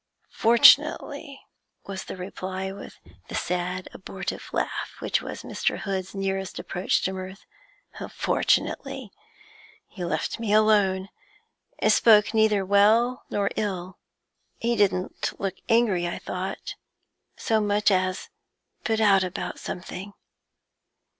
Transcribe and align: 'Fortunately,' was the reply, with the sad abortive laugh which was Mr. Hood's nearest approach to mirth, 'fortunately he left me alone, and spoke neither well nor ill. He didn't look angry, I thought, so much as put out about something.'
'Fortunately,' 0.31 1.39
was 1.85 2.05
the 2.05 2.15
reply, 2.17 2.71
with 2.71 2.95
the 3.27 3.35
sad 3.35 3.87
abortive 3.93 4.49
laugh 4.51 4.95
which 4.97 5.21
was 5.21 5.43
Mr. 5.43 5.81
Hood's 5.81 6.15
nearest 6.15 6.57
approach 6.57 7.03
to 7.03 7.13
mirth, 7.13 7.45
'fortunately 8.09 9.11
he 9.85 10.03
left 10.03 10.39
me 10.39 10.53
alone, 10.53 11.09
and 11.77 11.93
spoke 11.93 12.33
neither 12.33 12.65
well 12.65 13.25
nor 13.29 13.51
ill. 13.55 13.99
He 14.57 14.75
didn't 14.75 15.39
look 15.39 15.57
angry, 15.69 16.07
I 16.07 16.17
thought, 16.17 16.73
so 17.35 17.61
much 17.61 17.91
as 17.91 18.29
put 18.83 18.99
out 18.99 19.23
about 19.23 19.59
something.' 19.59 20.13